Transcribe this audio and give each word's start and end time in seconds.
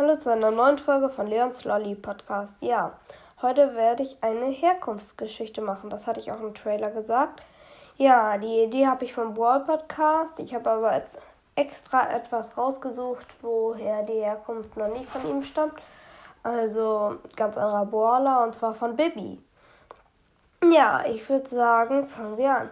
Hallo 0.00 0.16
zu 0.16 0.32
einer 0.32 0.50
neuen 0.50 0.78
Folge 0.78 1.10
von 1.10 1.26
Leons 1.26 1.64
Lolly 1.64 1.94
Podcast. 1.94 2.54
Ja, 2.60 2.94
heute 3.42 3.74
werde 3.74 4.02
ich 4.02 4.16
eine 4.22 4.46
Herkunftsgeschichte 4.46 5.60
machen. 5.60 5.90
Das 5.90 6.06
hatte 6.06 6.20
ich 6.20 6.32
auch 6.32 6.40
im 6.40 6.54
Trailer 6.54 6.90
gesagt. 6.90 7.42
Ja, 7.98 8.38
die 8.38 8.62
Idee 8.62 8.86
habe 8.86 9.04
ich 9.04 9.12
vom 9.12 9.34
Brawl 9.34 9.60
Podcast. 9.60 10.40
Ich 10.40 10.54
habe 10.54 10.70
aber 10.70 11.02
extra 11.54 12.10
etwas 12.12 12.56
rausgesucht, 12.56 13.26
woher 13.42 14.02
die 14.04 14.14
Herkunft 14.14 14.74
noch 14.78 14.88
nicht 14.88 15.04
von 15.04 15.28
ihm 15.28 15.42
stammt. 15.42 15.74
Also 16.42 17.18
ganz 17.36 17.58
anderer 17.58 17.84
Brawler 17.84 18.42
und 18.44 18.54
zwar 18.54 18.72
von 18.72 18.96
Bibi. 18.96 19.38
Ja, 20.64 21.04
ich 21.04 21.28
würde 21.28 21.46
sagen, 21.46 22.06
fangen 22.06 22.38
wir 22.38 22.56
an. 22.56 22.70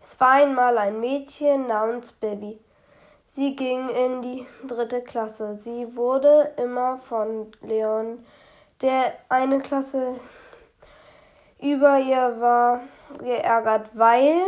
Es 0.00 0.20
war 0.20 0.30
einmal 0.30 0.78
ein 0.78 1.00
Mädchen 1.00 1.66
namens 1.66 2.12
Bibi. 2.12 2.60
Sie 3.34 3.54
ging 3.54 3.88
in 3.88 4.22
die 4.22 4.46
dritte 4.66 5.02
Klasse. 5.02 5.58
Sie 5.60 5.94
wurde 5.94 6.54
immer 6.56 6.98
von 6.98 7.52
Leon, 7.60 8.24
der 8.80 9.12
eine 9.28 9.58
Klasse 9.58 10.18
über 11.60 11.98
ihr 11.98 12.40
war, 12.40 12.80
geärgert, 13.18 13.90
weil 13.94 14.40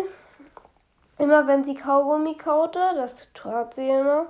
immer 1.18 1.46
wenn 1.46 1.64
sie 1.64 1.74
Kaugummi 1.74 2.36
kaute, 2.36 2.80
das 2.96 3.28
tat 3.34 3.74
sie 3.74 3.88
immer, 3.88 4.26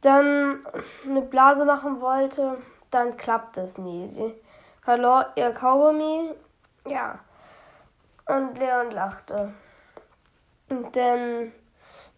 dann 0.00 0.60
eine 1.06 1.22
Blase 1.22 1.64
machen 1.64 2.00
wollte, 2.00 2.58
dann 2.90 3.16
klappte 3.16 3.62
es 3.62 3.78
nie. 3.78 4.08
Sie 4.08 4.34
verlor 4.82 5.26
ihr 5.36 5.52
Kaugummi, 5.52 6.34
ja. 6.86 7.18
Und 8.26 8.58
Leon 8.58 8.90
lachte. 8.90 9.52
Denn 10.68 11.52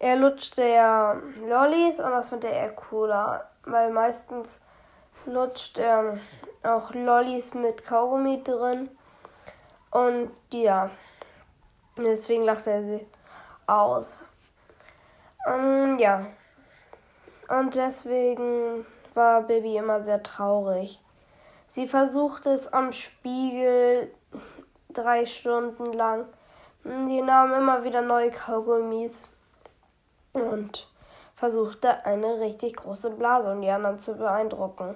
er 0.02 0.16
lutschte 0.16 0.65
ja 0.65 1.16
Lollis 1.47 2.01
und 2.01 2.11
das 2.11 2.29
fand 2.29 2.45
er 2.45 2.70
cooler, 2.70 3.48
weil 3.65 3.92
meistens 3.92 4.59
lutscht 5.27 5.78
er 5.78 6.19
auch 6.65 6.92
Lollis 6.92 7.55
mit 7.55 7.87
Kaugummi 7.87 8.42
drin. 8.42 8.91
Und 9.92 10.33
ja, 10.53 10.91
deswegen 11.97 12.42
lachte 12.42 12.70
er 12.70 12.83
sie 12.83 13.06
aus. 13.69 14.19
Und 15.47 15.98
ja, 16.00 16.27
und 17.48 17.77
deswegen 17.77 18.84
war 19.14 19.42
Baby 19.42 19.77
immer 19.77 20.03
sehr 20.03 20.25
traurig. 20.25 21.00
Sie 21.69 21.86
versuchte 21.86 22.50
es 22.50 22.67
am 22.73 22.92
Spiegel 22.92 24.12
drei 24.89 25.27
Stunden 25.27 25.92
lang. 25.92 26.27
Die 26.83 27.23
nahm 27.23 27.55
immer 27.55 27.84
wieder 27.84 28.03
neue 28.03 28.33
Kaugummis 28.33 29.28
und 30.33 30.88
versuchte 31.36 32.05
eine 32.05 32.41
richtig 32.41 32.77
große 32.77 33.11
Blase, 33.11 33.52
um 33.52 33.62
die 33.62 33.70
anderen 33.70 33.98
zu 33.98 34.14
beeindrucken. 34.14 34.94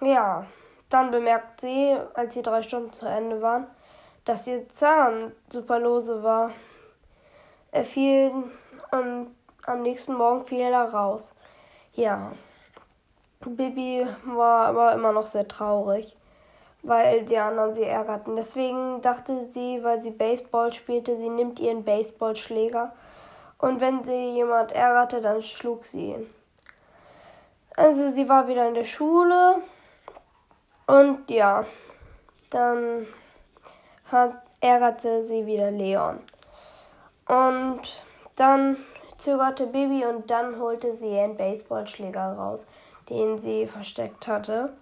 Ja, 0.00 0.46
dann 0.88 1.10
bemerkt 1.10 1.60
sie, 1.60 1.96
als 2.14 2.34
die 2.34 2.42
drei 2.42 2.62
Stunden 2.62 2.92
zu 2.92 3.06
Ende 3.06 3.42
waren, 3.42 3.66
dass 4.24 4.46
ihr 4.46 4.68
Zahn 4.70 5.32
super 5.50 5.78
lose 5.78 6.22
war. 6.22 6.50
Er 7.72 7.84
fiel 7.84 8.32
und 8.90 9.34
am 9.66 9.82
nächsten 9.82 10.14
Morgen 10.14 10.46
fiel 10.46 10.60
er 10.60 10.92
raus. 10.92 11.34
Ja, 11.92 12.32
Bibi 13.40 14.06
war 14.24 14.66
aber 14.66 14.92
immer 14.92 15.12
noch 15.12 15.26
sehr 15.26 15.48
traurig, 15.48 16.16
weil 16.82 17.24
die 17.24 17.38
anderen 17.38 17.74
sie 17.74 17.84
ärgerten. 17.84 18.36
Deswegen 18.36 19.00
dachte 19.02 19.48
sie, 19.52 19.82
weil 19.82 20.00
sie 20.00 20.10
Baseball 20.10 20.72
spielte, 20.72 21.16
sie 21.16 21.28
nimmt 21.28 21.58
ihren 21.58 21.84
Baseballschläger 21.84 22.92
und 23.60 23.80
wenn 23.80 24.02
sie 24.04 24.32
jemand 24.32 24.72
ärgerte, 24.72 25.20
dann 25.20 25.42
schlug 25.42 25.84
sie 25.84 26.12
ihn. 26.12 26.34
Also 27.76 28.10
sie 28.10 28.28
war 28.28 28.48
wieder 28.48 28.66
in 28.68 28.74
der 28.74 28.84
Schule 28.84 29.62
und 30.86 31.30
ja, 31.30 31.64
dann 32.50 33.06
hat, 34.10 34.34
ärgerte 34.60 35.22
sie 35.22 35.46
wieder 35.46 35.70
Leon. 35.70 36.20
Und 37.28 37.80
dann 38.36 38.76
zögerte 39.18 39.66
Bibi 39.66 40.04
und 40.04 40.30
dann 40.30 40.58
holte 40.58 40.94
sie 40.94 41.14
ihren 41.14 41.36
Baseballschläger 41.36 42.32
raus, 42.32 42.66
den 43.08 43.38
sie 43.38 43.66
versteckt 43.66 44.26
hatte, 44.26 44.72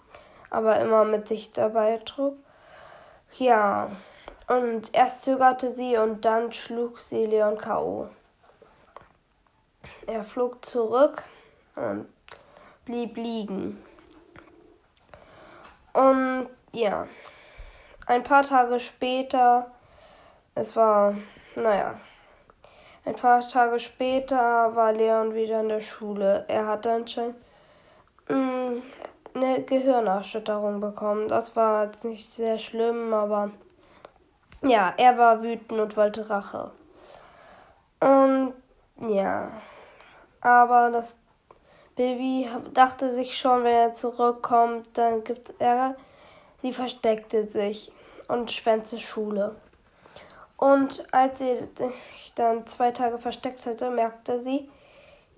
aber 0.51 0.81
immer 0.81 1.05
mit 1.05 1.29
sich 1.29 1.53
dabei 1.53 1.99
trug. 1.99 2.37
Ja, 3.37 3.91
und 4.47 4.89
erst 4.93 5.23
zögerte 5.23 5.75
sie 5.75 5.99
und 5.99 6.25
dann 6.25 6.53
schlug 6.53 7.01
sie 7.01 7.27
Leon 7.27 7.59
K.O. 7.59 8.09
Er 10.09 10.25
flog 10.25 10.65
zurück 10.65 11.23
und 11.77 12.09
blieb 12.87 13.15
liegen. 13.19 13.85
Und 15.93 16.49
ja, 16.73 17.07
ein 18.07 18.23
paar 18.23 18.43
Tage 18.43 18.81
später, 18.81 19.71
es 20.55 20.75
war, 20.75 21.15
naja, 21.57 22.01
ein 23.05 23.17
paar 23.17 23.47
Tage 23.47 23.79
später 23.79 24.75
war 24.75 24.95
Leon 24.95 25.35
wieder 25.35 25.61
in 25.61 25.69
der 25.69 25.83
Schule. 25.83 26.47
Er 26.49 26.67
hatte 26.67 26.91
anscheinend 26.91 27.37
mm, 28.31 28.79
eine 29.35 29.63
Gehirnerschütterung 29.63 30.81
bekommen. 30.81 31.29
Das 31.29 31.55
war 31.55 31.85
jetzt 31.85 32.07
nicht 32.07 32.33
sehr 32.33 32.59
schlimm, 32.59 33.13
aber 33.13 33.51
ja, 34.63 34.95
er 34.97 35.19
war 35.19 35.43
wütend 35.43 35.79
und 35.79 35.99
wollte 35.99 36.31
Rache. 36.31 36.71
Und 38.01 38.55
ja, 39.07 39.51
aber 40.41 40.91
das 40.91 41.17
Baby 41.97 42.49
dachte 42.75 43.13
sich 43.13 43.37
schon, 43.37 43.65
wenn 43.65 43.75
er 43.75 43.95
zurückkommt, 43.95 44.87
dann 44.95 45.25
gibt 45.25 45.51
es 45.51 45.57
Ärger. 45.59 45.97
Sie 46.63 46.73
versteckte 46.73 47.47
sich 47.49 47.93
und 48.29 48.53
schwänzte 48.53 49.01
Schule. 49.01 49.57
Und 50.57 51.05
als 51.13 51.39
sie 51.39 51.57
sich 51.77 52.33
dann 52.35 52.67
zwei 52.67 52.91
Tage 52.91 53.19
versteckt 53.19 53.67
hatte, 53.67 53.91
merkte 53.91 54.41
sie, 54.41 54.69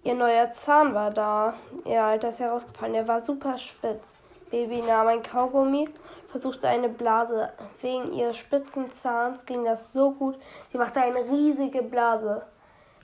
ihr 0.03 0.15
neuer 0.15 0.51
Zahn 0.53 0.95
war 0.95 1.11
da. 1.11 1.55
Ihr 1.85 2.03
alter 2.03 2.31
ist 2.31 2.41
herausgefallen. 2.41 2.95
Er 2.95 3.09
war 3.09 3.21
super 3.21 3.59
spitz. 3.59 4.15
Baby 4.51 4.83
nahm 4.83 5.07
ein 5.07 5.23
Kaugummi, 5.23 5.89
versuchte 6.29 6.69
eine 6.69 6.89
Blase. 6.89 7.51
Wegen 7.81 8.13
ihres 8.13 8.37
spitzen 8.37 8.91
Zahns 8.91 9.47
ging 9.47 9.65
das 9.65 9.93
so 9.93 10.11
gut. 10.11 10.39
Sie 10.73 10.79
machte 10.79 11.01
eine 11.01 11.25
riesige 11.31 11.83
Blase. 11.83 12.43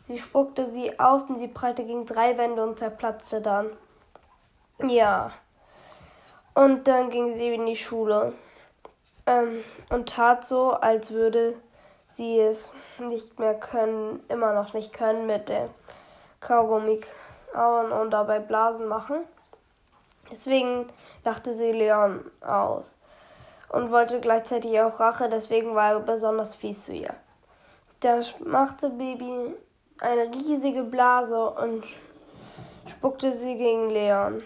Sie 0.06 0.18
spuckte 0.18 0.70
sie 0.70 0.98
aus 1.00 1.24
und 1.24 1.38
sie 1.38 1.48
prallte 1.48 1.84
gegen 1.84 2.06
drei 2.06 2.38
Wände 2.38 2.62
und 2.62 2.78
zerplatzte 2.78 3.40
dann. 3.40 3.70
Ja. 4.82 5.32
Und 6.54 6.86
dann 6.86 7.10
ging 7.10 7.34
sie 7.34 7.54
in 7.54 7.66
die 7.66 7.76
Schule 7.76 8.32
ähm, 9.26 9.62
und 9.90 10.08
tat 10.08 10.46
so, 10.46 10.72
als 10.72 11.10
würde 11.10 11.56
sie 12.08 12.38
es 12.40 12.70
nicht 12.98 13.38
mehr 13.38 13.54
können, 13.54 14.22
immer 14.28 14.54
noch 14.54 14.72
nicht 14.72 14.92
können 14.92 15.26
mit 15.26 15.48
der 15.48 15.68
Kaugummi 16.40 17.00
kauen 17.52 17.92
und 17.92 18.10
dabei 18.10 18.38
Blasen 18.38 18.86
machen. 18.86 19.24
Deswegen 20.30 20.88
lachte 21.24 21.52
sie 21.52 21.72
Leon 21.72 22.24
aus 22.40 22.94
und 23.68 23.90
wollte 23.90 24.20
gleichzeitig 24.20 24.80
auch 24.80 25.00
Rache, 25.00 25.28
deswegen 25.28 25.74
war 25.74 25.92
er 25.92 26.00
besonders 26.00 26.54
fies 26.54 26.84
zu 26.84 26.92
ihr. 26.92 27.14
Da 28.00 28.20
machte 28.44 28.90
Baby 28.90 29.54
eine 30.00 30.32
riesige 30.34 30.82
Blase 30.82 31.50
und 31.50 31.84
spuckte 32.88 33.32
sie 33.36 33.56
gegen 33.56 33.90
Leon. 33.90 34.42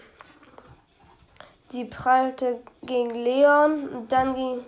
Sie 1.69 1.85
prallte 1.85 2.59
gegen 2.83 3.11
Leon 3.11 3.89
und 3.89 4.11
dann 4.11 4.35
ging 4.35 4.65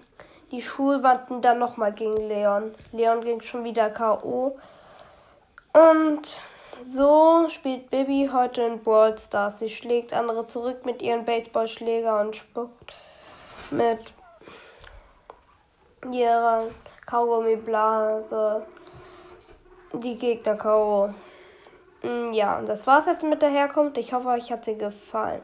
die 0.52 0.62
Schulwand 0.62 1.32
und 1.32 1.42
dann 1.42 1.60
nochmal 1.60 1.92
gegen 1.92 2.30
Leon. 2.30 2.74
Leon 2.92 3.22
ging 3.22 3.42
schon 3.42 3.64
wieder 3.64 3.90
K.O. 3.90 4.58
Und 5.74 6.28
so 6.92 7.50
spielt 7.50 7.90
Bibi 7.90 8.30
heute 8.32 8.62
in 8.62 8.84
Brawl 8.84 9.18
Stars. 9.18 9.60
Sie 9.60 9.70
schlägt 9.70 10.14
andere 10.14 10.46
zurück 10.46 10.86
mit 10.86 11.02
ihren 11.02 11.26
Baseballschläger 11.26 12.22
und 12.22 12.36
spuckt 12.36 12.94
mit 13.72 14.00
ihrer 16.12 16.64
Kaugummiblase 17.06 18.66
die 19.94 20.18
Gegner 20.18 20.56
K.O. 20.56 21.14
Mm, 22.02 22.34
ja, 22.34 22.58
und 22.58 22.68
das 22.68 22.86
war's 22.88 23.06
jetzt 23.06 23.24
mit 23.24 23.42
der 23.42 23.50
Herkunft. 23.50 23.98
Ich 23.98 24.14
hoffe, 24.14 24.28
euch 24.30 24.52
hat 24.52 24.66
sie 24.66 24.78
gefallen. 24.78 25.42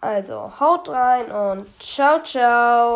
Also, 0.00 0.52
haut 0.60 0.88
rein 0.88 1.30
und 1.30 1.66
ciao, 1.82 2.22
ciao. 2.22 2.94